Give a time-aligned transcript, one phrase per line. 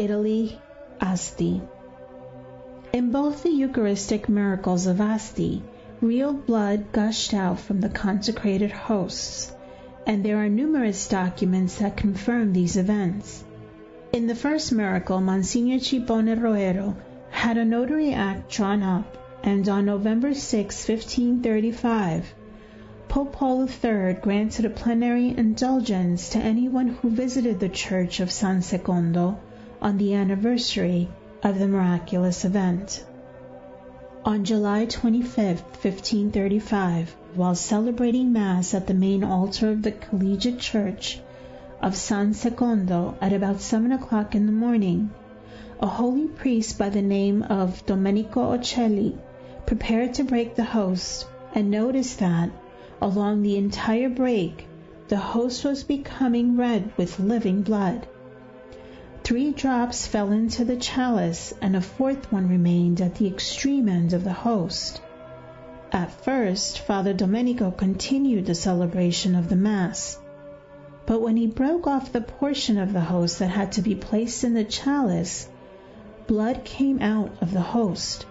[0.00, 0.58] Italy,
[0.98, 1.60] Asti.
[2.94, 5.62] In both the Eucharistic miracles of Asti,
[6.00, 9.52] real blood gushed out from the consecrated hosts,
[10.06, 13.44] and there are numerous documents that confirm these events.
[14.10, 16.96] In the first miracle, Monsignor Scipione Roero
[17.28, 22.32] had a notary act drawn up, and on November 6, 1535,
[23.08, 28.62] Pope Paul III granted a plenary indulgence to anyone who visited the church of San
[28.62, 29.38] Secondo
[29.82, 31.08] on the anniversary
[31.42, 33.04] of the miraculous event.
[34.24, 41.18] On July 25, 1535, while celebrating Mass at the main altar of the Collegiate Church
[41.80, 45.10] of San Secondo at about seven o'clock in the morning,
[45.80, 49.16] a holy priest by the name of Domenico Ocelli
[49.64, 52.50] prepared to break the host and noticed that,
[53.00, 54.66] along the entire break,
[55.08, 58.06] the host was becoming red with living blood.
[59.30, 64.12] Three drops fell into the chalice, and a fourth one remained at the extreme end
[64.12, 65.00] of the host.
[65.92, 70.18] At first, Father Domenico continued the celebration of the Mass,
[71.06, 74.42] but when he broke off the portion of the host that had to be placed
[74.42, 75.48] in the chalice,
[76.26, 78.26] blood came out of the host.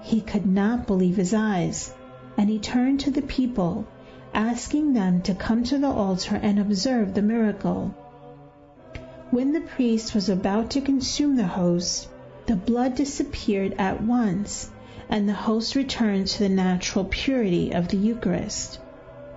[0.00, 1.92] He could not believe his eyes,
[2.38, 3.86] and he turned to the people,
[4.32, 7.94] asking them to come to the altar and observe the miracle.
[9.32, 12.08] When the priest was about to consume the host,
[12.46, 14.70] the blood disappeared at once,
[15.08, 18.78] and the host returned to the natural purity of the Eucharist.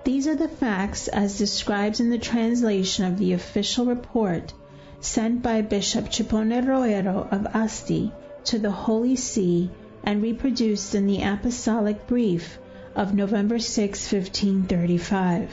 [0.04, 4.54] These are the facts as described in the translation of the official report
[5.00, 8.12] sent by Bishop Scipione Roero of Asti
[8.44, 9.70] to the Holy See
[10.04, 12.60] and reproduced in the Apostolic Brief
[12.94, 15.50] of November 6, 1535.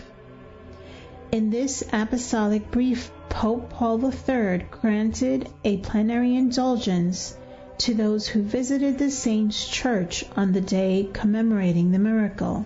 [1.31, 7.37] In this Apostolic Brief Pope Paul III granted a plenary indulgence
[7.77, 12.65] to those who visited the saint's church on the day commemorating the miracle,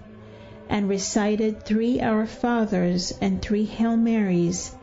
[0.70, 4.74] and recited three Our Fathers and three Hail Marys,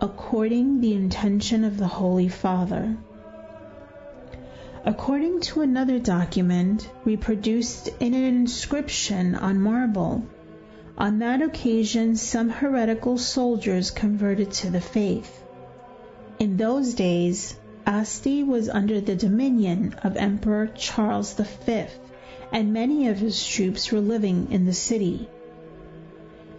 [0.00, 2.96] according to the intention of the Holy Father.
[4.86, 10.24] According to another document, reproduced in an inscription on marble,
[11.02, 15.42] on that occasion some heretical soldiers converted to the faith.
[16.38, 21.86] In those days, Asti was under the dominion of Emperor Charles V,
[22.52, 25.28] and many of his troops were living in the city.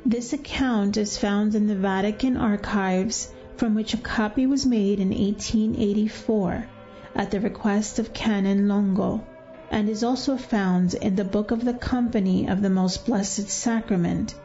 [0.05, 5.11] This account is found in the Vatican archives, from which a copy was made in
[5.11, 6.67] 1884
[7.15, 9.23] at the request of Canon Longo
[9.73, 14.35] and is also found in the Book of the Company of the Most Blessed Sacrament,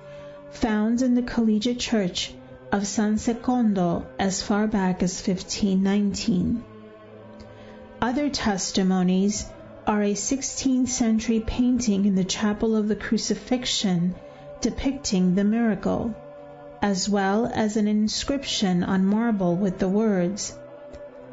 [0.51, 2.33] found in the Collegiate Church
[2.73, 6.65] of San Secondo as far back as 1519.
[8.01, 9.45] Other testimonies
[9.87, 14.15] are a 16th century painting in the Chapel of the Crucifixion
[14.63, 16.15] depicting the miracle,
[16.81, 20.59] as well as an inscription on marble with the words,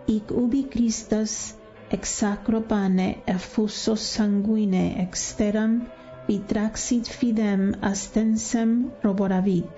[0.09, 1.53] Ic ubi Christus
[1.91, 5.85] ex sacro effuso sanguine exteram
[6.28, 9.69] vitraxit fidem astensem roboravit.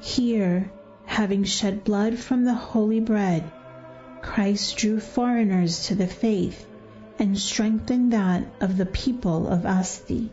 [0.00, 0.70] Here,
[1.04, 3.50] having shed blood from the holy bread,
[4.20, 6.66] Christ drew foreigners to the faith
[7.18, 10.30] and strengthened that of the people of Asti.